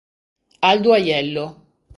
Aldo 0.69 0.95
Ajello 0.97 1.45